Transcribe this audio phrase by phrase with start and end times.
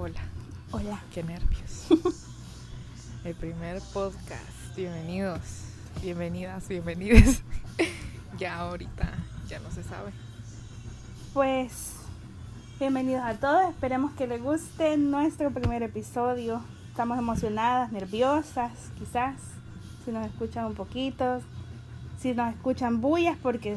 [0.00, 0.20] Hola,
[0.70, 1.02] Hola.
[1.12, 1.88] qué nervios.
[3.24, 4.76] El primer podcast.
[4.76, 5.40] Bienvenidos,
[6.00, 7.42] bienvenidas, bienvenides.
[8.38, 9.10] ya ahorita
[9.48, 10.12] ya no se sabe.
[11.34, 11.94] Pues
[12.78, 13.70] bienvenidos a todos.
[13.70, 16.62] Esperemos que les guste nuestro primer episodio.
[16.90, 18.70] Estamos emocionadas, nerviosas,
[19.00, 19.34] quizás.
[20.04, 21.42] Si nos escuchan un poquito.
[22.20, 23.76] Si nos escuchan bullas porque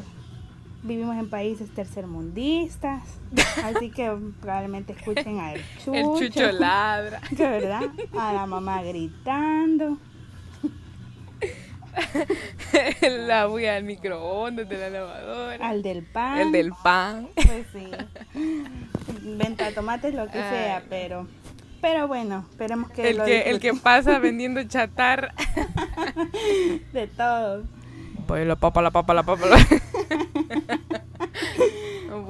[0.82, 3.02] vivimos en países tercermundistas.
[3.64, 4.10] Así que
[4.40, 5.94] probablemente escuchen a el chucho.
[5.94, 7.20] El chucho ladra.
[7.30, 7.82] De verdad.
[8.18, 9.98] A la mamá gritando.
[13.02, 15.68] la bulla del microondas, de la lavadora.
[15.68, 16.38] Al del pan.
[16.40, 17.28] El del pan.
[17.34, 17.86] Pues sí.
[19.22, 21.26] Venta tomates, lo que Ay, sea, pero.
[21.82, 25.34] Pero bueno, esperemos que El lo que, el que pasa vendiendo chatarra.
[26.92, 27.64] de todo.
[28.26, 29.46] Pues la papa, la papa, la papa.
[29.46, 29.66] la-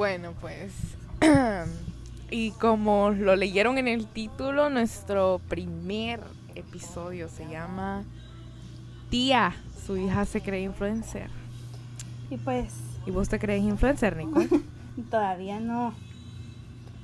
[0.03, 0.73] bueno, pues.
[2.31, 6.19] y como lo leyeron en el título, nuestro primer
[6.57, 8.03] episodio se llama
[9.11, 9.55] Tía,
[9.87, 11.31] su hija se cree influencer.
[12.31, 12.75] Y pues
[13.07, 14.43] ¿Y vos te crees influencer, Nico?
[15.13, 15.95] todavía no.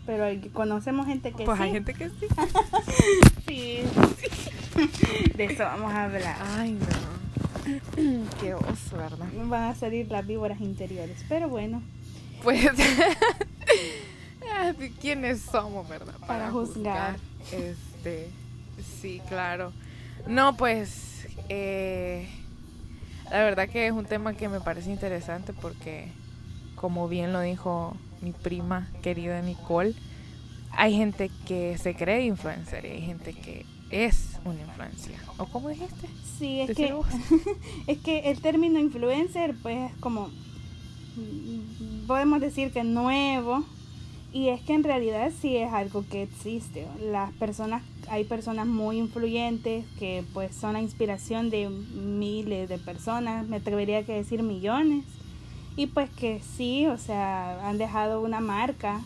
[0.04, 1.62] Pero conocemos gente que Pues sí.
[1.62, 2.26] hay gente que sí.
[3.46, 3.80] Sí.
[5.36, 6.36] De eso vamos a hablar.
[6.56, 8.24] Ay, no.
[8.40, 9.28] Qué oso, ¿verdad?
[9.44, 11.24] Van a salir las víboras interiores.
[11.28, 11.80] Pero bueno,
[12.42, 12.66] Pues,
[14.52, 16.14] ah, ¿quiénes somos, verdad?
[16.26, 17.16] Para juzgar.
[17.52, 18.30] Este,
[19.00, 19.72] sí, claro.
[20.26, 22.28] No, pues, eh,
[23.30, 26.12] la verdad que es un tema que me parece interesante porque,
[26.76, 29.94] como bien lo dijo mi prima querida Nicole,
[30.72, 35.18] hay gente que se cree influencer y hay gente que es una influencia.
[35.38, 36.08] ¿O cómo dijiste?
[36.38, 36.94] sí, es que,
[37.86, 40.30] es que el término influencer, pues, es como.
[42.06, 43.64] Podemos decir que nuevo.
[44.30, 46.86] Y es que en realidad sí es algo que existe.
[47.00, 53.46] Las personas, hay personas muy influyentes que pues son la inspiración de miles de personas,
[53.48, 55.04] me atrevería a decir millones.
[55.76, 59.00] Y pues que sí, o sea, han dejado una marca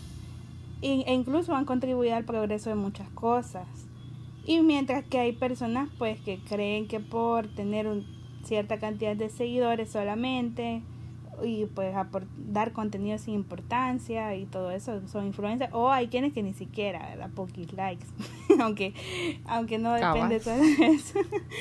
[0.81, 3.67] e, e incluso han contribuido al progreso de muchas cosas.
[4.45, 8.05] Y mientras que hay personas pues que creen que por tener un-
[8.45, 10.83] cierta cantidad de seguidores solamente
[11.43, 11.95] y pues
[12.37, 17.09] dar contenido sin importancia y todo eso son influencers o hay quienes que ni siquiera
[17.11, 17.31] ¿verdad?
[17.35, 18.07] poquis likes
[18.61, 18.95] aunque
[19.47, 20.63] aunque no depende de todo
[20.93, 21.21] eso.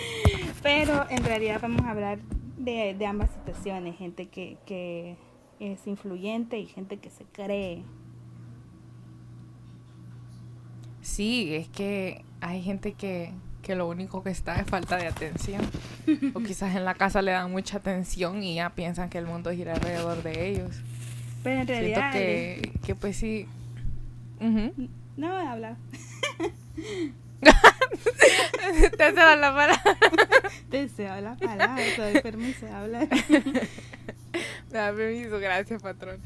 [0.63, 2.19] Pero en realidad vamos a hablar
[2.57, 5.17] de, de ambas situaciones gente que, que
[5.59, 7.83] es influyente y gente que se cree.
[11.01, 15.61] Sí, es que hay gente que, que lo único que está es falta de atención.
[16.33, 19.51] o quizás en la casa le dan mucha atención y ya piensan que el mundo
[19.51, 20.75] gira alrededor de ellos.
[21.43, 23.47] pero en Siento realidad que, que pues sí.
[24.39, 24.73] Ujú.
[25.17, 25.75] no voy a hablar
[27.41, 29.81] Te hace la palabra.
[30.69, 34.39] deseo la palabra doy permiso de hablar Me
[34.77, 36.19] da permiso, gracias, patrón.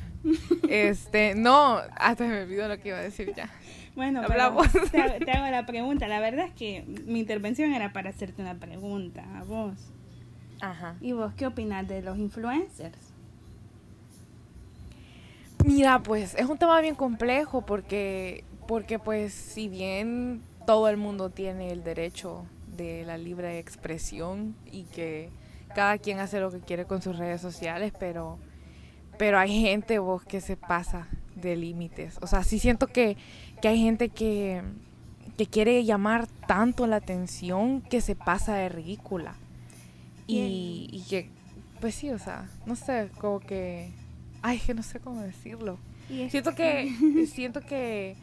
[0.70, 3.50] Este, no, hasta me olvidó lo que iba a decir ya.
[3.96, 4.68] Bueno, pero Hablamos.
[4.92, 6.08] te, hago, te hago la pregunta.
[6.08, 9.74] La verdad es que mi intervención era para hacerte una pregunta a vos.
[10.62, 10.96] Ajá.
[11.02, 13.14] ¿Y vos qué opinas de los influencers?
[15.66, 21.30] Mira, pues es un tema bien complejo porque, porque pues si bien todo el mundo
[21.30, 22.46] tiene el derecho
[22.78, 25.30] de la libre expresión y que
[25.74, 28.38] cada quien hace lo que quiere con sus redes sociales, pero,
[29.18, 32.18] pero hay gente vos que se pasa de límites.
[32.22, 33.18] O sea, sí siento que,
[33.66, 34.62] que hay gente que,
[35.40, 39.34] que quiere llamar tanto la atención que se pasa de ridícula.
[40.28, 41.32] Y, y que,
[41.82, 43.90] pues sí, o sea, no sé, como que...
[44.44, 45.80] Ay, que no sé cómo decirlo.
[46.12, 48.16] Y Siento que, siento que,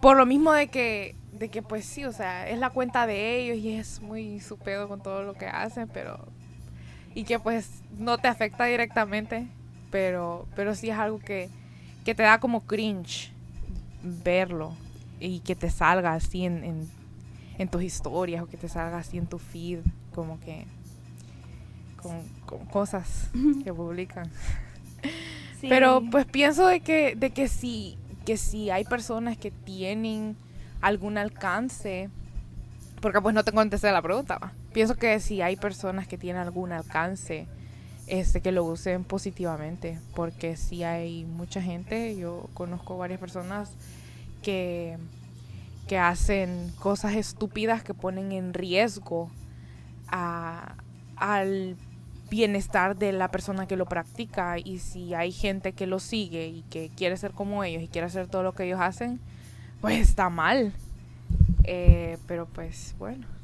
[0.00, 3.42] por lo mismo de que, de que pues sí, o sea, es la cuenta de
[3.42, 6.26] ellos y es muy su pedo con todo lo que hacen, pero,
[7.14, 9.48] y que pues no te afecta directamente,
[9.90, 11.50] pero, pero sí es algo que,
[12.06, 13.34] que te da como cringe
[14.02, 14.74] verlo
[15.20, 16.88] y que te salga así en, en,
[17.58, 19.80] en tus historias o que te salga así en tu feed,
[20.14, 20.66] como que,
[22.00, 23.30] con, con cosas
[23.64, 24.30] que publican.
[25.60, 30.36] sí, Pero pues pienso de que, de que si, que si hay personas que tienen
[30.80, 32.08] algún alcance,
[33.00, 34.52] porque pues no te contesté la pregunta, va.
[34.72, 37.46] pienso que si hay personas que tienen algún alcance,
[38.08, 43.70] este, que lo usen positivamente, porque si hay mucha gente, yo conozco varias personas
[44.42, 44.96] que,
[45.86, 49.30] que hacen cosas estúpidas que ponen en riesgo
[50.08, 50.74] a,
[51.16, 51.76] al
[52.30, 56.62] bienestar de la persona que lo practica y si hay gente que lo sigue y
[56.62, 59.20] que quiere ser como ellos y quiere hacer todo lo que ellos hacen,
[59.80, 60.72] pues está mal.
[61.64, 63.37] Eh, pero pues bueno.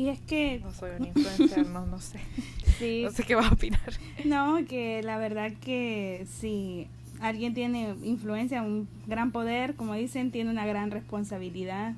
[0.00, 0.60] Y es que...
[0.64, 2.20] No soy un influencer, no, no sé.
[2.78, 3.02] Sí.
[3.04, 3.92] No sé qué va a opinar.
[4.24, 6.86] No, que la verdad que si
[7.20, 11.92] alguien tiene influencia, un gran poder, como dicen, tiene una gran responsabilidad.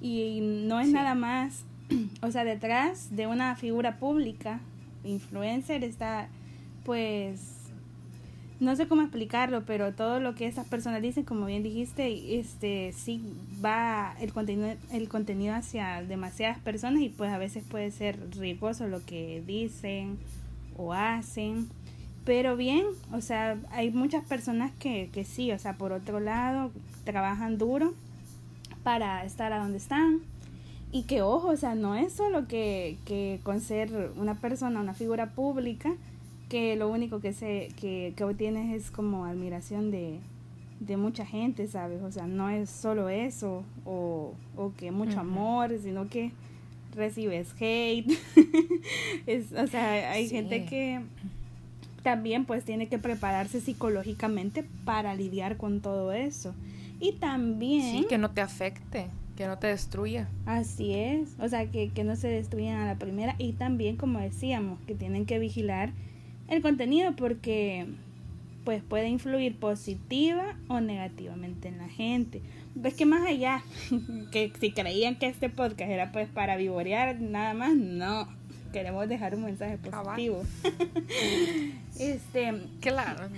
[0.00, 0.92] Y no es Sí.
[0.94, 1.64] nada más,
[2.22, 4.60] o sea, detrás de una figura pública,
[5.04, 6.28] influencer, está
[6.86, 7.53] pues
[8.64, 12.92] no sé cómo explicarlo, pero todo lo que esas personas dicen, como bien dijiste, este
[12.92, 13.22] sí
[13.64, 18.88] va el contenido el contenido hacia demasiadas personas y pues a veces puede ser riesgoso
[18.88, 20.18] lo que dicen
[20.76, 21.68] o hacen.
[22.24, 26.70] Pero bien, o sea, hay muchas personas que, que sí, o sea, por otro lado,
[27.04, 27.92] trabajan duro
[28.82, 30.20] para estar a donde están.
[30.90, 34.94] Y que ojo, o sea, no es solo que, que con ser una persona, una
[34.94, 35.92] figura pública,
[36.54, 40.20] que lo único que se que, que obtienes es como admiración de,
[40.78, 42.00] de mucha gente, ¿sabes?
[42.02, 46.30] O sea, no es solo eso o, o que mucho amor, sino que
[46.94, 48.06] recibes hate.
[49.26, 50.36] es, o sea, hay Sí.
[50.36, 51.00] gente que
[52.04, 56.54] también pues tiene que prepararse psicológicamente para lidiar con todo eso.
[57.00, 57.82] Y también...
[58.02, 59.06] Sí, que no te afecte,
[59.36, 60.28] que no te destruya.
[60.46, 64.20] Así es, o sea, que, que no se destruyan a la primera y también, como
[64.20, 65.90] decíamos, que tienen que vigilar
[66.48, 67.86] el contenido porque
[68.64, 72.40] pues puede influir positiva o negativamente en la gente.
[72.74, 73.62] Ves que más allá,
[74.32, 78.26] que si creían que este podcast era pues para vivorear nada más, no,
[78.72, 80.42] queremos dejar un mensaje positivo.
[81.98, 83.28] este, Claro.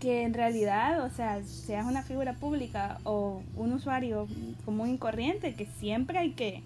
[0.00, 4.26] que en realidad, o sea, seas una figura pública o un usuario
[4.64, 6.62] común y corriente, que siempre hay que,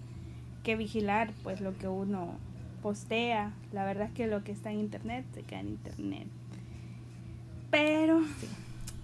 [0.63, 2.33] que vigilar pues lo que uno
[2.79, 3.53] postea.
[3.71, 6.27] La verdad es que lo que está en internet se queda en internet.
[7.71, 8.21] Pero,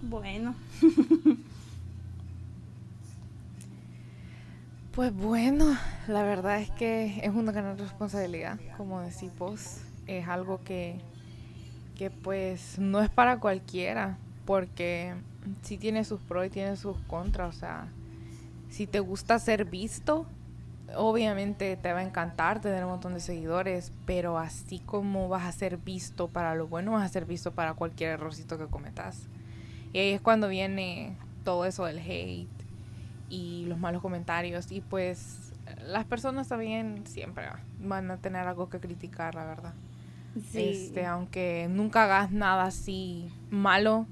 [0.02, 0.54] bueno,
[4.96, 5.76] Pues bueno,
[6.08, 9.82] la verdad es que es una gran responsabilidad, como decís vos.
[10.06, 10.96] Es algo que,
[11.98, 15.12] que pues no es para cualquiera, porque
[15.60, 17.54] sí tiene sus pros y tiene sus contras.
[17.54, 17.88] O sea,
[18.70, 20.24] si te gusta ser visto,
[20.94, 25.52] obviamente te va a encantar tener un montón de seguidores, pero así como vas a
[25.52, 29.26] ser visto para lo bueno, vas a ser visto para cualquier errorcito que cometas.
[29.92, 32.48] Y ahí es cuando viene todo eso del hate
[33.28, 35.52] y los malos comentarios y pues
[35.86, 37.46] las personas también siempre
[37.80, 39.74] van a tener algo que criticar, la verdad.
[40.52, 40.86] sí.
[40.86, 44.06] Este, aunque nunca hagas nada así malo,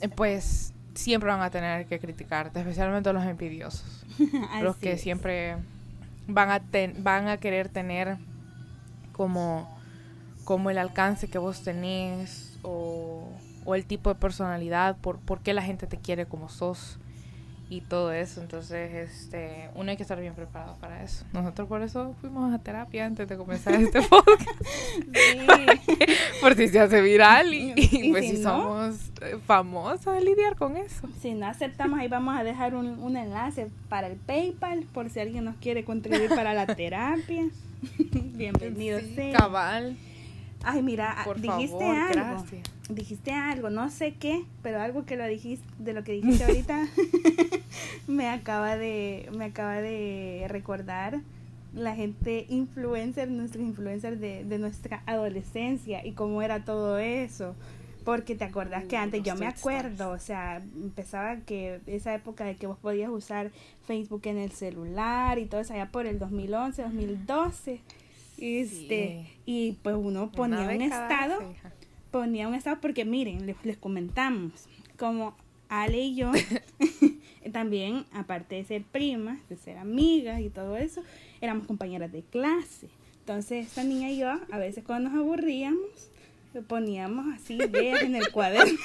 [0.00, 4.04] eh, pues siempre van a tener que criticarte, especialmente los envidiosos,
[4.62, 5.00] los que es.
[5.00, 5.56] siempre
[6.26, 8.18] van a ten- van a querer tener
[9.12, 9.68] como
[10.44, 13.28] como el alcance que vos tenés o,
[13.64, 16.98] o el tipo de personalidad, por, por qué la gente te quiere como sos
[17.70, 18.40] y todo eso.
[18.42, 21.24] Entonces, este, uno hay que estar bien preparado para eso.
[21.32, 24.60] Nosotros por eso fuimos a terapia antes de comenzar este podcast,
[25.14, 25.38] Sí.
[26.40, 28.50] por si se hace viral y, y, Y pues si si no.
[28.62, 31.08] somos eh, famosas de lidiar con eso.
[31.22, 35.20] Si no aceptamos, ahí vamos a dejar un, un enlace para el PayPal por si
[35.20, 37.44] alguien nos quiere contribuir para la terapia.
[38.12, 39.32] Bienvenido Sí, sea.
[39.38, 39.96] cabal.
[40.62, 42.12] Ay, mira, ah, Por dijiste favor, algo.
[42.12, 42.62] gracias.
[42.88, 46.88] Dijiste algo, no sé qué, pero algo que lo dijiste, de lo que dijiste ahorita
[48.08, 51.20] me acaba de me acaba de recordar
[51.72, 57.54] la gente influencer, nuestros influencers de, de nuestra adolescencia y cómo era todo eso.
[58.04, 62.56] Porque te acordás que antes, yo me acuerdo, o sea, empezaba que esa época de
[62.56, 63.50] que vos podías usar
[63.86, 67.80] Facebook en el celular y todo eso allá por el 2011, 2012.
[68.40, 71.54] Este, y pues uno ponía un estado
[72.10, 74.66] ponía un estado porque miren, les, les comentamos,
[74.96, 75.36] como
[75.68, 76.32] Ale y yo,
[77.52, 81.02] también, aparte de ser primas, de ser amigas y todo eso,
[81.40, 82.88] éramos compañeras de clase.
[83.20, 86.10] Entonces, esta niña y yo, a veces cuando nos aburríamos,
[86.66, 88.78] poníamos así ideas en el cuaderno.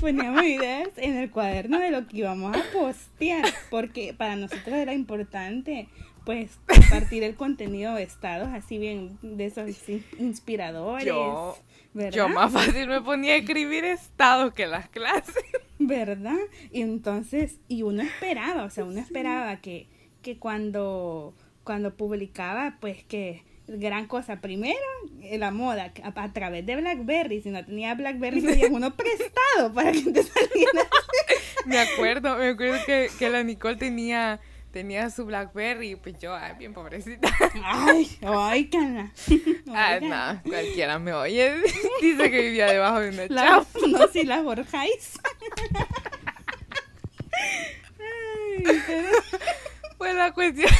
[0.00, 4.94] poníamos ideas en el cuaderno de lo que íbamos a postear, porque para nosotros era
[4.94, 5.88] importante
[6.24, 11.06] pues compartir el contenido de estados así bien de esos in- inspiradores.
[11.06, 11.56] Yo,
[11.92, 12.16] ¿verdad?
[12.16, 15.44] yo más fácil me ponía a escribir estados que las clases.
[15.78, 16.38] ¿Verdad?
[16.70, 19.86] Y entonces, y uno esperaba, o sea, uno esperaba que,
[20.22, 24.78] que cuando, cuando publicaba, pues que gran cosa, primero,
[25.22, 29.72] eh, la moda, a, a través de Blackberry, si no tenía Blackberry, pedías uno prestado
[29.74, 30.86] para que te saliera.
[31.66, 34.38] Me acuerdo, me acuerdo que, que la Nicole tenía,
[34.74, 37.30] tenía su Blackberry pues yo, ay, bien pobrecita.
[37.62, 39.12] Ay, ay, cana.
[39.76, 41.54] Ah, no, cualquiera me oye.
[42.02, 43.66] Dice que vivía debajo de una chapa.
[43.88, 45.18] no, si la borjáis.
[47.98, 50.70] Ay, pero- la cuestión,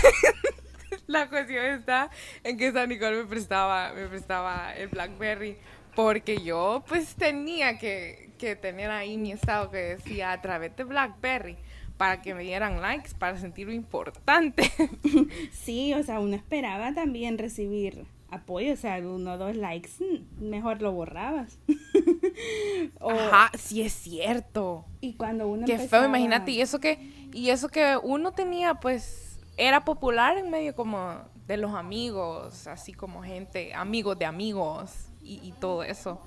[1.06, 2.10] la cuestión está
[2.44, 5.56] en que San Nicole me prestaba, me prestaba el Blackberry
[5.94, 10.84] porque yo pues tenía que, que tener ahí mi estado que decía a través de
[10.84, 11.56] Blackberry
[11.96, 14.70] para que me dieran likes, para sentirlo importante.
[15.52, 19.90] Sí, o sea, uno esperaba también recibir apoyo, o sea, uno o dos likes,
[20.38, 21.58] mejor lo borrabas.
[23.00, 24.84] o, Ajá, sí es cierto.
[25.00, 26.98] Y cuando uno Qué feo, imagínate, y eso que
[27.32, 31.14] y eso que uno tenía pues era popular en medio como
[31.46, 36.20] de los amigos, así como gente, amigos de amigos y, y todo eso.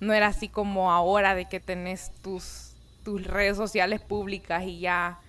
[0.00, 2.71] No era así como ahora de que tenés tus
[3.04, 5.20] tus redes sociales públicas y ya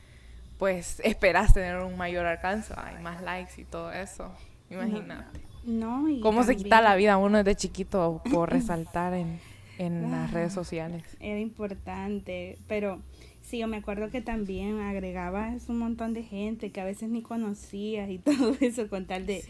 [0.57, 4.31] pues esperas tener un mayor alcance, hay más likes y todo eso.
[4.69, 5.41] Imagínate.
[5.65, 9.39] No, ¿Cómo se quita la vida uno desde chiquito por resaltar en,
[9.77, 11.03] en las redes sociales?
[11.19, 13.01] Era importante, pero
[13.41, 17.21] sí, yo me acuerdo que también agregabas un montón de gente que a veces ni
[17.21, 19.43] conocías y todo eso con tal de,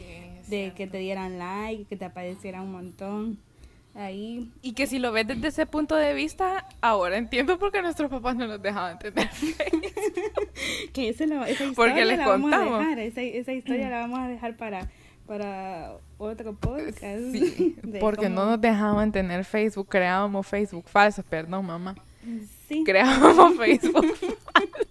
[0.48, 3.40] de que te dieran like, que te apareciera un montón.
[3.96, 4.52] Ahí.
[4.64, 8.10] Y que si lo ves desde ese punto de vista, ahora entiendo por qué nuestros
[8.10, 9.30] papás no nos dejaban tener
[10.94, 12.50] que esa, la, esa historia Porque les la contamos.
[12.72, 14.90] vamos a dejar, esa, esa historia la vamos a dejar para,
[15.28, 17.22] para otro podcast.
[17.32, 21.96] Sí, porque no nos dejaban tener Facebook, creábamos Facebook falso, perdón mamá.
[22.68, 22.84] Sí.
[22.84, 24.83] Creábamos Facebook falso.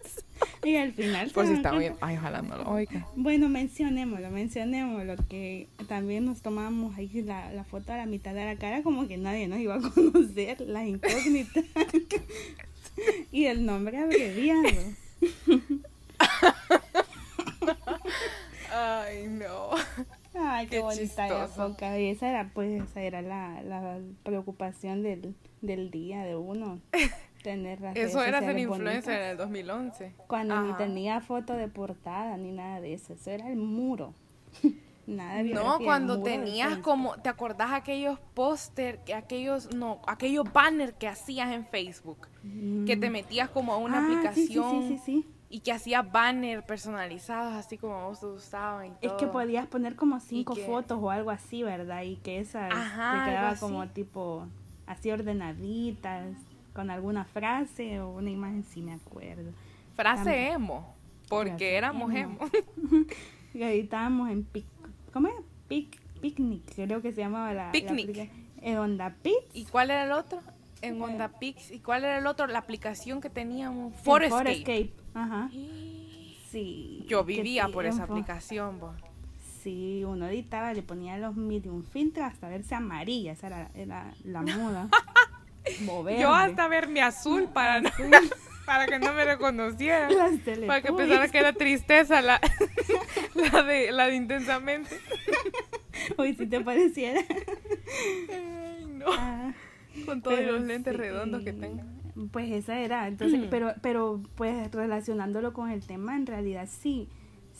[0.64, 1.30] Y al final.
[1.30, 1.94] Por si está bien.
[2.00, 3.06] Ay, ojalá no lo oiga.
[3.16, 5.16] Bueno, mencionémoslo, mencionémoslo.
[5.28, 9.08] Que también nos tomamos ahí la, la foto a la mitad de la cara, como
[9.08, 11.64] que nadie nos iba a conocer, las incógnitas.
[13.32, 14.68] y el nombre abreviado.
[18.70, 19.70] Ay, no.
[20.34, 21.98] Ay, qué, bonita época.
[21.98, 26.80] Y esa era, pues, esa era la, la preocupación del, del día de uno.
[27.42, 30.14] tener Eso era ser influencer en el 2011.
[30.26, 33.12] Cuando ni tenía foto de portada ni nada de eso.
[33.14, 34.14] Eso era el muro.
[35.06, 41.08] nada de No, cuando tenías como, ¿te acordás aquellos póster, aquellos, no, aquellos banners que
[41.08, 42.28] hacías en Facebook?
[42.86, 43.12] Que te mm.
[43.12, 44.82] metías como a una ah, aplicación.
[44.82, 48.98] Sí, sí, sí, y que hacías banners personalizados así como vos te gustaban y todo.
[49.02, 52.04] Es que podías poner como cinco fotos o algo así, ¿verdad?
[52.04, 52.74] Y que esa te
[53.30, 54.46] quedaba como tipo
[54.86, 56.38] así ordenaditas
[56.72, 59.52] con alguna frase o una imagen, si me acuerdo.
[59.94, 60.94] Frase emo,
[61.28, 62.38] porque éramos emo.
[63.54, 64.64] y ahí estábamos en pic,
[65.12, 65.34] ¿cómo es?
[65.68, 67.72] Pic, picnic, creo que se llamaba la.
[67.72, 68.30] Picnic.
[68.60, 69.36] en Onda Pix.
[69.52, 70.40] ¿Y cuál era el otro?
[70.80, 71.70] En eh, Onda Pix.
[71.70, 72.46] ¿Y cuál era el otro?
[72.46, 73.94] La aplicación que teníamos.
[74.02, 74.44] Forescape.
[74.44, 74.92] Forescape.
[75.14, 75.50] Ajá.
[76.52, 77.06] Sí.
[77.08, 78.94] Yo vivía por esa aplicación, vos.
[79.62, 84.42] Sí, uno editaba, le ponía los medium filtros hasta verse amarilla, esa era, era la
[84.42, 84.88] moda.
[86.18, 87.90] Yo hasta verme azul para no,
[88.66, 90.08] para que no me reconociera.
[90.66, 92.40] Para que pensara que era tristeza la,
[93.34, 94.98] la, de, la de intensamente.
[96.16, 97.20] Hoy si te pareciera.
[98.88, 99.06] no.
[99.10, 99.52] Ah,
[100.06, 101.82] Con todos los lentes redondos que tengo.
[102.30, 103.50] Pues esa era, entonces, mm.
[103.50, 107.08] pero, pero pues relacionándolo con el tema, en realidad sí,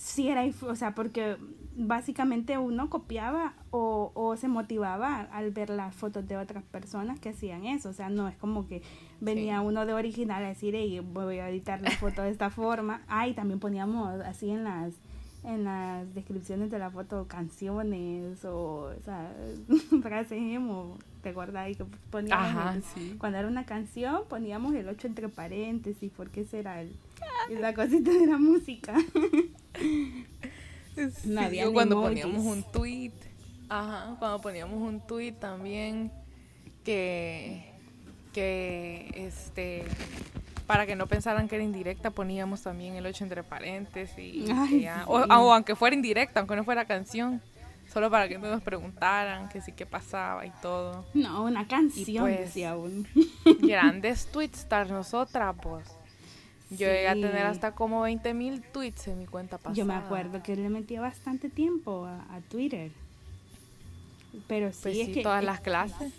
[0.02, 1.36] sí era, o sea, porque
[1.76, 7.28] básicamente uno copiaba o, o, se motivaba al ver las fotos de otras personas que
[7.28, 7.90] hacían eso.
[7.90, 8.82] O sea, no es como que
[9.20, 13.02] venía uno de original a decir, hey, voy a editar la foto de esta forma.
[13.14, 14.94] Ah, y también poníamos así en las
[15.44, 19.32] en las descripciones de la foto canciones o, o sea,
[20.02, 21.68] frases emo, ¿te acuerdas?
[21.70, 22.84] Y que poníamos
[23.18, 26.96] cuando era una canción poníamos el 8 entre paréntesis porque ese era el,
[27.60, 28.94] la cosita de la música.
[31.72, 33.12] cuando poníamos un tweet,
[33.68, 36.10] ajá, cuando poníamos un tweet también
[36.84, 37.72] que
[38.32, 39.84] que este
[40.66, 44.48] para que no pensaran que era indirecta poníamos también el 8 entre paréntesis
[45.06, 47.42] o, aunque fuera indirecta, aunque no fuera canción,
[47.92, 51.04] solo para que no nos preguntaran que sí que pasaba y todo.
[51.14, 52.74] No, una canción pues, decía
[53.60, 55.88] Grandes tweets nosotras, pues.
[56.72, 59.74] Yo llegué a tener hasta como 20 mil tweets en mi cuenta pasada.
[59.74, 62.90] Yo me acuerdo que le metía bastante tiempo a, Twitter.
[64.46, 65.22] Pero sí, pues es que...
[65.22, 66.12] todas las clases.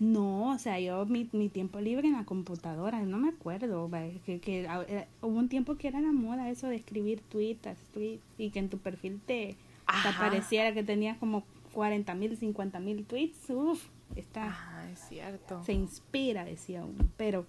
[0.00, 3.88] No, o sea, yo mi, mi tiempo libre en la computadora, no me acuerdo.
[4.26, 8.22] Que, que, eh, hubo un tiempo que era la moda eso de escribir tweets, tweets
[8.36, 9.56] y que en tu perfil te,
[10.02, 13.50] te apareciera que tenías como 40 mil, 50 mil tweets.
[13.50, 13.84] Uf,
[14.16, 14.48] está...
[14.48, 15.62] Ajá, es cierto.
[15.64, 17.06] Se inspira, decía uno.
[17.16, 17.46] Pero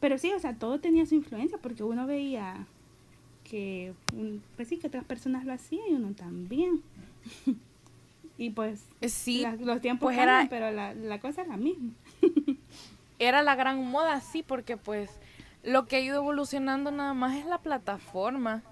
[0.00, 2.66] pero sí, o sea, todo tenía su influencia porque uno veía
[3.44, 3.94] que,
[4.56, 6.82] pues sí, que otras personas lo hacían y uno también.
[8.38, 11.92] y pues eh, sí, los tiempos pues cambian, pero la, la cosa es la misma.
[13.18, 15.10] era la gran moda, sí, porque pues
[15.62, 18.62] lo que ha ido evolucionando nada más es la plataforma.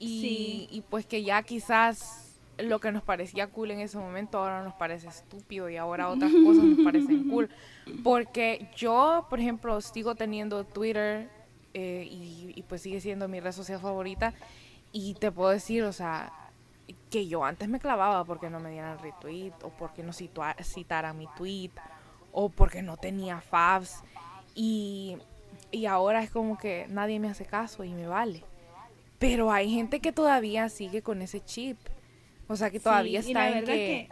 [0.00, 2.23] Y, y pues que ya quizás
[2.58, 6.32] lo que nos parecía cool en ese momento ahora nos parece estúpido y ahora otras
[6.44, 7.48] cosas nos parecen cool.
[8.02, 11.28] Porque yo, por ejemplo, sigo teniendo Twitter
[11.74, 14.32] eh, y, y, pues sigue siendo mi red social favorita
[14.92, 16.32] y te puedo decir, o sea,
[17.10, 21.28] que yo antes me clavaba porque no me dieran retweet o porque no citaran mi
[21.36, 21.70] tweet
[22.32, 24.02] o porque no tenía faves
[24.54, 25.18] y,
[25.70, 28.44] y ahora es como que nadie me hace caso y me vale.
[29.18, 31.78] Pero hay gente que todavía sigue con ese chip.
[32.48, 34.08] O sea, que todavía está en que...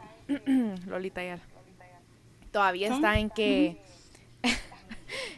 [0.87, 1.39] Lolita ya.
[2.51, 3.81] Todavía está en que...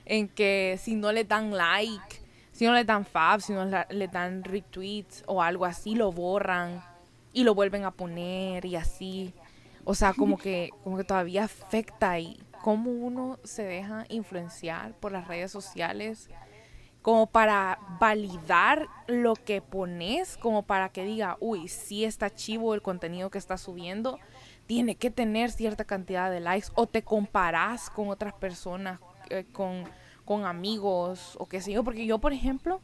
[0.05, 2.21] en que si no le dan like,
[2.53, 6.83] si no le dan fab, si no le dan retweets o algo así, lo borran
[7.33, 9.35] y lo vuelven a poner y así.
[9.85, 15.13] O sea, como que, como que todavía afecta y cómo uno se deja influenciar por
[15.13, 16.31] las redes sociales
[17.05, 22.81] como para validar lo que pones, como para que diga, uy, si está chivo el
[22.81, 24.19] contenido que está subiendo,
[24.65, 29.85] tiene que tener cierta cantidad de likes o te comparas con otras personas, eh, con,
[30.25, 32.81] con amigos o qué sé yo, porque yo, por ejemplo,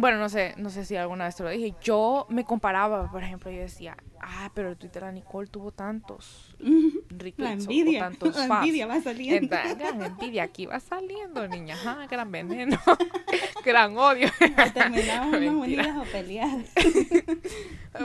[0.00, 3.22] bueno, no sé, no sé si alguna vez te lo dije, yo me comparaba, por
[3.22, 6.56] ejemplo, yo decía, ah, pero el Twitter de Nicole tuvo tantos
[7.36, 9.56] la envidia, tantos la envidia va saliendo.
[9.76, 12.78] gran envidia aquí va saliendo, niña, ah, gran veneno,
[13.64, 14.28] gran odio.
[14.72, 16.04] Terminamos unidas o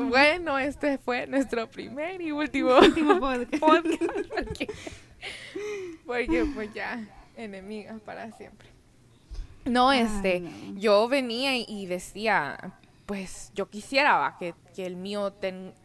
[0.03, 3.85] bueno, este fue nuestro primer y último, último podcast.
[4.35, 4.67] porque,
[6.05, 7.01] porque pues ya,
[7.35, 8.78] enemigas para siempre.
[9.69, 10.43] No, este,
[10.75, 12.73] yo venía y decía,
[13.05, 15.33] pues yo quisiera que, que, el mío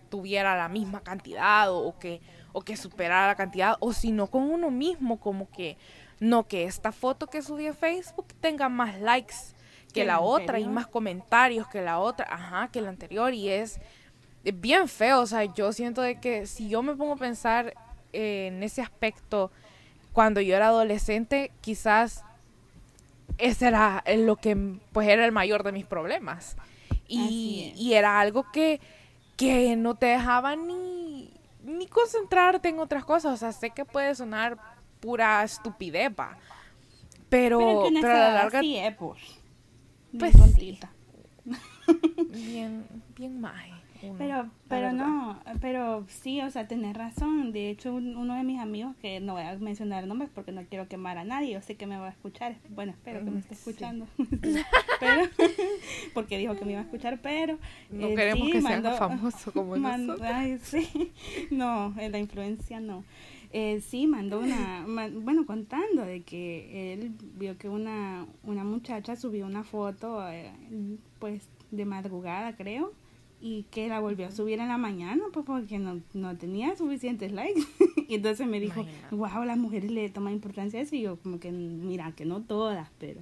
[0.09, 2.21] tuviera la misma cantidad o, que,
[2.53, 5.77] o que superara la cantidad, o si no con uno mismo, como que
[6.21, 9.35] no que esta foto que subí a Facebook tenga más likes
[9.93, 13.81] que la otra y más comentarios que la otra, ajá, que la anterior y es
[14.43, 17.75] bien feo, o sea, yo siento de que si yo me pongo a pensar
[18.13, 19.51] en ese aspecto
[20.13, 22.25] cuando yo era adolescente, quizás
[23.39, 26.57] ese era lo que pues era el mayor de mis problemas.
[27.07, 28.81] Y, era algo que,
[29.37, 31.31] que no te dejaba ni,
[31.63, 33.35] ni concentrarte en otras cosas.
[33.35, 34.59] O sea, sé que puede sonar
[35.01, 36.11] pura estupidez,
[37.29, 38.61] Pero, pero, a la larga...
[38.61, 39.21] Sí, pues.
[40.19, 40.35] Pues
[42.29, 43.84] bien, bien maje.
[44.19, 47.53] Pero, pero no, pero sí, o sea, tenés razón.
[47.53, 50.89] De hecho, uno de mis amigos, que no voy a mencionar nombres porque no quiero
[50.89, 52.57] quemar a nadie, yo sé que me va a escuchar.
[52.71, 54.07] Bueno, espero que me esté escuchando.
[55.01, 55.29] pero,
[56.15, 57.59] porque dijo que me iba a escuchar, pero.
[57.91, 60.21] No eh, queremos que sea famoso como nosotros.
[60.23, 61.13] Ay, sí.
[61.51, 63.05] No, la influencia no.
[63.57, 64.85] Eh, sí, mandó una,
[65.21, 70.51] bueno, contando de que él vio que una, una muchacha subió una foto, eh,
[71.21, 72.93] pues de madrugada creo,
[73.45, 77.31] y que la volvió a subir en la mañana, pues porque no, no tenía suficientes
[77.31, 77.61] likes.
[78.09, 80.97] y entonces me dijo, wow, las mujeres le toman importancia a eso.
[80.97, 83.21] Y yo como que, mira, que no todas, pero,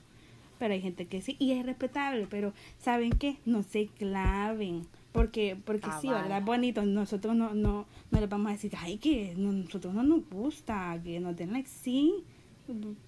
[0.60, 3.38] pero hay gente que sí, y es respetable, pero ¿saben qué?
[3.44, 4.86] No se claven.
[5.10, 6.40] Porque, porque sí, ¿verdad?
[6.40, 11.00] Bonito, nosotros no, no, no le vamos a decir, ay, que nosotros no nos gusta,
[11.02, 12.22] que no den like, sí.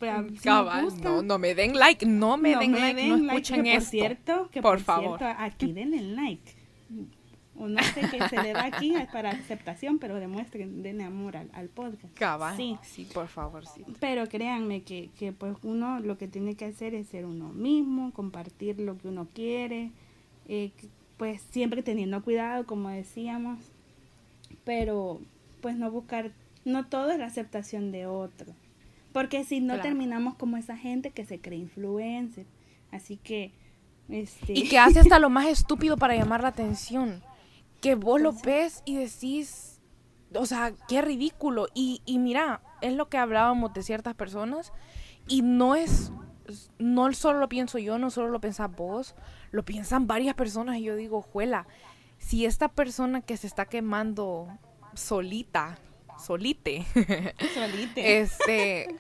[0.01, 0.27] Pero,
[1.01, 4.81] no, no me den like, no me den like, no escuchen Por cierto, que por,
[4.81, 5.21] favor.
[5.21, 6.64] Cierto, aquí denle like
[7.57, 11.37] o no sé qué se le da aquí es para aceptación, pero demuestren, den amor
[11.37, 12.17] al, podcast.
[12.57, 12.77] Sí.
[12.83, 13.85] sí, por favor, sí.
[14.01, 18.13] Pero créanme que, que pues uno lo que tiene que hacer es ser uno mismo,
[18.13, 19.93] compartir lo que uno quiere,
[20.49, 20.73] eh,
[21.17, 23.59] pues siempre teniendo cuidado, como decíamos,
[24.65, 25.21] pero
[25.61, 26.33] pues no buscar,
[26.65, 28.53] no todo es la aceptación de otro,
[29.13, 32.47] porque si no terminamos como esa gente que se cree influencer,
[32.91, 33.53] así que...
[34.09, 34.53] Este...
[34.53, 37.23] Y que hace hasta lo más estúpido para llamar la atención.
[37.81, 39.81] Que vos lo ves y decís,
[40.35, 41.69] o sea, qué ridículo.
[41.75, 44.73] Y, y mira, es lo que hablábamos de ciertas personas.
[45.27, 46.13] Y no es,
[46.79, 49.15] no solo lo pienso yo, no solo lo piensa vos,
[49.51, 50.77] lo piensan varias personas.
[50.79, 51.67] Y yo digo, juela,
[52.19, 54.49] si esta persona que se está quemando
[54.95, 55.79] solita,
[56.19, 56.87] solite,
[57.55, 58.97] solite, este,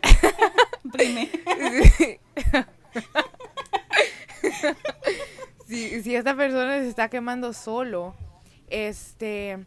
[5.66, 8.14] si, si esta persona se está quemando solo,
[8.68, 9.66] este,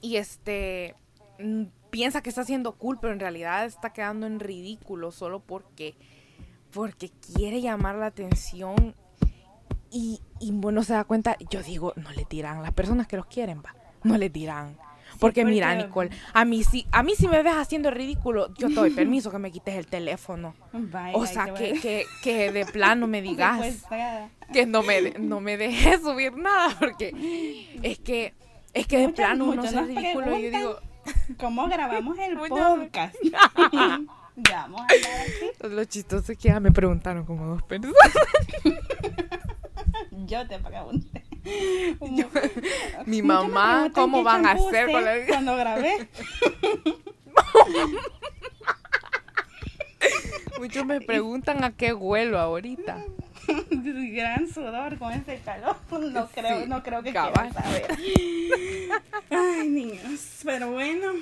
[0.00, 0.94] y este,
[1.38, 5.94] mm, piensa que está haciendo cool, pero en realidad está quedando en ridículo solo porque,
[6.72, 8.94] porque quiere llamar la atención
[9.90, 13.26] y, y bueno, se da cuenta, yo digo, no le dirán, las personas que los
[13.26, 14.76] quieren, va, no le dirán.
[15.18, 18.74] Porque mira, Nicole, a mí sí, a mí si me ves haciendo ridículo, yo te
[18.74, 20.54] doy permiso que me quites el teléfono.
[21.12, 23.84] o sea, que, que, que, de plano me digas
[24.52, 28.34] que no me, no me dejes subir nada, porque es que,
[28.74, 30.76] es que de plano uno hace ridículo y yo digo...
[31.38, 33.16] ¿Cómo grabamos el podcast?
[34.36, 35.74] ya vamos a hablar aquí.
[35.74, 37.96] Lo chistoso es que ya me preguntaron como dos personas.
[40.26, 41.24] yo te pregunté.
[43.06, 44.88] mi mamá, ¿cómo van a hacer
[45.28, 46.08] cuando grabé?
[50.58, 53.04] Muchos me preguntan a qué huelo ahorita.
[53.70, 55.76] Gran sudor con ese calor.
[55.90, 57.86] No creo, no creo que quieran saber.
[59.30, 60.40] Ay, niños.
[60.44, 61.12] Pero bueno,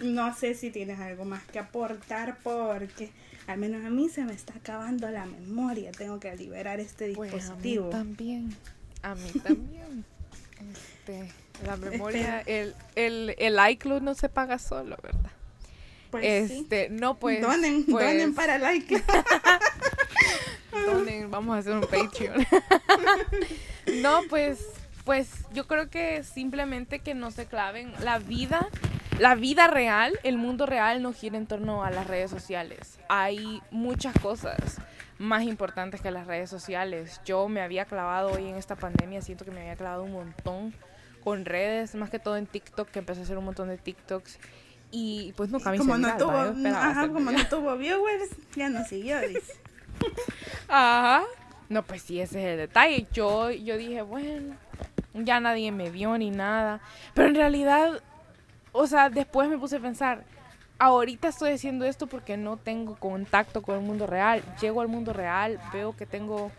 [0.00, 3.10] no sé si tienes algo más que aportar porque
[3.46, 5.92] al menos a mí se me está acabando la memoria.
[5.92, 7.90] Tengo que liberar este pues dispositivo.
[7.90, 8.56] también.
[9.02, 10.04] A mí también.
[10.72, 11.32] Este,
[11.64, 15.30] la memoria, el, el, el iCloud no se paga solo, ¿verdad?
[16.10, 17.40] Pues este, no pues.
[17.40, 19.02] Donen, pues, donen para el iCloud.
[20.86, 22.46] donen, vamos a hacer un Patreon.
[24.02, 24.60] no, pues,
[25.04, 28.68] pues yo creo que simplemente que no se claven la vida.
[29.18, 32.98] La vida real, el mundo real no gira en torno a las redes sociales.
[33.08, 34.78] Hay muchas cosas
[35.18, 37.20] más importantes que las redes sociales.
[37.24, 40.74] Yo me había clavado hoy en esta pandemia, siento que me había clavado un montón
[41.24, 44.38] con redes, más que todo en TikTok, que empecé a hacer un montón de TikToks.
[44.90, 49.18] Y pues nunca me como no tuvo, ajá, como no tuvo viewers, ya no siguió,
[49.20, 49.54] dice.
[50.68, 51.24] Ajá.
[51.68, 53.06] No, pues sí, ese es el detalle.
[53.12, 54.54] Yo, yo dije, bueno,
[55.14, 56.80] ya nadie me vio ni nada.
[57.14, 58.02] Pero en realidad,
[58.76, 60.24] o sea, después me puse a pensar,
[60.78, 64.42] ahorita estoy haciendo esto porque no tengo contacto con el mundo real.
[64.60, 66.50] Llego al mundo real, veo que tengo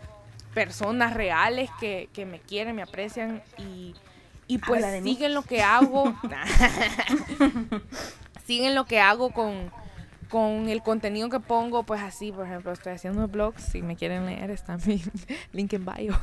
[0.54, 3.94] personas reales que, que me quieren, me aprecian y,
[4.46, 6.14] y pues siguen lo que hago.
[8.46, 9.70] siguen lo que hago con,
[10.28, 14.26] con el contenido que pongo, pues así, por ejemplo, estoy haciendo blogs, si me quieren
[14.26, 15.02] leer, está mi
[15.52, 16.18] link en bio.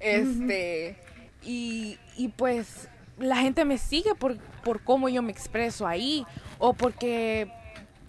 [0.00, 0.96] este,
[1.42, 6.26] y, y pues la gente me sigue por, por cómo yo me expreso ahí
[6.58, 7.50] o porque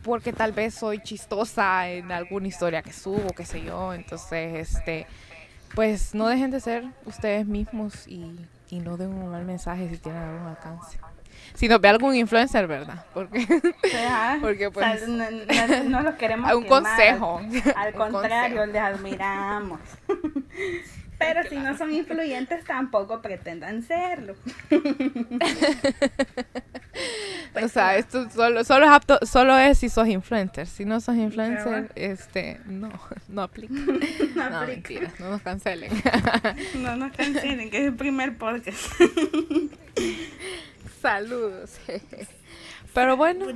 [0.03, 3.93] porque tal vez soy chistosa en alguna historia que subo, qué sé yo.
[3.93, 5.07] Entonces, este,
[5.75, 8.35] pues no dejen de ser ustedes mismos y,
[8.69, 10.99] y no den un mal mensaje si tienen algún alcance.
[11.55, 13.05] Si nos ve algún influencer, ¿verdad?
[13.13, 13.45] Porque,
[14.41, 15.07] porque pues...
[15.07, 17.41] no, los queremos Un consejo.
[17.75, 19.79] Al contrario, les admiramos.
[21.23, 24.35] Pero si no son influyentes, tampoco pretendan serlo.
[27.63, 30.67] o sea, esto solo, solo, es apto, solo es si sos influencer.
[30.67, 32.91] Si no sos influencer, este, no,
[33.29, 33.73] no aplica.
[34.35, 35.91] no, no mentira, no nos cancelen.
[36.75, 38.79] no nos cancelen, que es el primer podcast.
[41.01, 41.79] Saludos.
[42.93, 43.47] Pero bueno,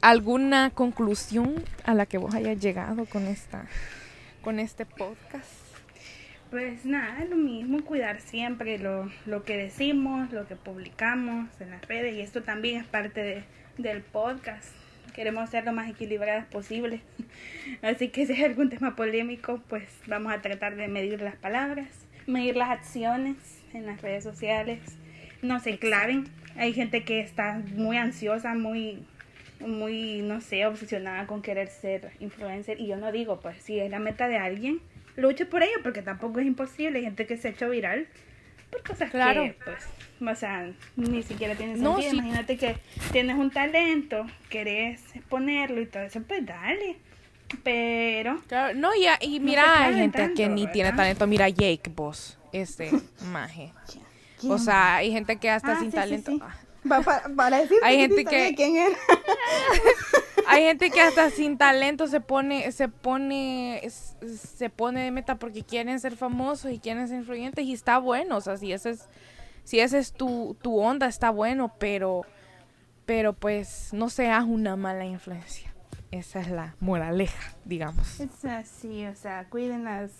[0.00, 3.66] ¿alguna conclusión a la que vos hayas llegado con esta,
[4.42, 5.46] con este podcast?
[6.50, 11.86] Pues nada, lo mismo, cuidar siempre lo, lo que decimos, lo que publicamos en las
[11.86, 13.44] redes y esto también es parte de,
[13.78, 14.74] del podcast.
[15.14, 17.02] Queremos ser lo más equilibradas posible.
[17.82, 21.86] Así que si hay algún tema polémico, pues vamos a tratar de medir las palabras,
[22.26, 23.36] medir las acciones
[23.72, 24.80] en las redes sociales.
[25.42, 26.24] No se claven.
[26.56, 29.04] Hay gente que está muy ansiosa, muy
[29.60, 32.80] muy, no sé, obsesionada con querer ser influencer.
[32.80, 34.80] Y yo no digo, pues si es la meta de alguien,
[35.20, 36.98] luche por ello, porque tampoco es imposible.
[36.98, 38.08] Hay gente que se ha hecho viral
[38.70, 39.42] por cosas claro.
[39.42, 39.86] que, pues,
[40.20, 42.12] o sea, ni siquiera tiene sentido.
[42.12, 42.76] Imagínate que
[43.12, 46.96] tienes un talento, querés exponerlo y todo eso, pues dale.
[47.64, 48.40] Pero.
[48.46, 51.26] Claro, no, y, y mira, hay gente que ni tiene talento.
[51.26, 52.90] Mira, Jake Boss, este
[53.32, 53.72] maje.
[54.48, 56.32] O sea, hay gente que hasta ah, sin talento.
[56.88, 57.02] Ah.
[57.36, 58.96] para, decir hay gente que quién era.
[60.46, 65.62] Hay gente que hasta sin talento se pone, se pone, se pone de meta porque
[65.62, 69.06] quieren ser famosos y quieren ser influyentes y está bueno, o sea, si ese es,
[69.62, 72.22] si ese es tu, tu onda, está bueno, pero,
[73.06, 75.72] pero pues no seas una mala influencia.
[76.10, 78.18] Esa es la moraleja, digamos.
[78.18, 80.10] Es así, o sea, cuiden las,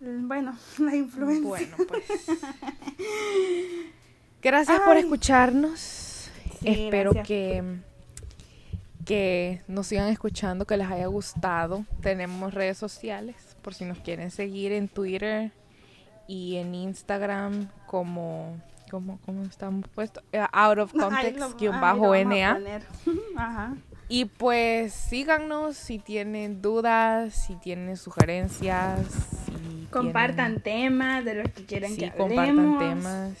[0.00, 1.48] bueno, la influencia.
[1.48, 2.04] Bueno, pues.
[4.44, 6.30] Gracias por escucharnos.
[6.62, 7.80] Espero que
[9.04, 11.84] que nos sigan escuchando, que les haya gustado.
[12.00, 15.52] Tenemos redes sociales por si nos quieren seguir en Twitter
[16.26, 22.60] y en Instagram como como cómo estamos puestos eh, out of context bajo NA.
[24.06, 29.00] Y pues síganos si tienen dudas, si tienen sugerencias,
[29.46, 32.28] si compartan temas de los que quieran que hablemos.
[32.28, 33.32] compartan temas.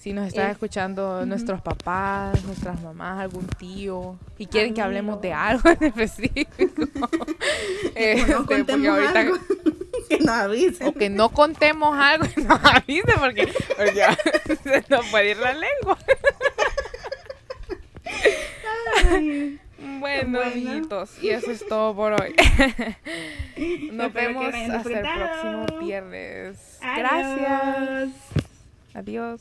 [0.00, 5.20] Si nos están Es- escuchando nuestros papás, nuestras mamás, algún tío, y quieren que hablemos
[5.20, 6.50] de algo en específico.
[7.94, 9.36] este, no porque contemos ahorita- algo.
[10.08, 10.86] que nos avisen.
[10.86, 15.52] O que no contemos algo y nos avise porque, porque se nos puede ir la
[15.52, 15.98] lengua.
[19.04, 19.58] Ay,
[19.98, 20.40] Bueno, Bueno.
[20.42, 22.34] amiguitos, y eso es todo por hoy.
[23.92, 26.78] Nos Espero vemos hasta el próximo viernes.
[26.80, 28.08] Gracias.
[28.94, 29.40] Adiós.